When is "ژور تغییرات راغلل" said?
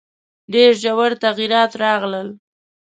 0.81-2.27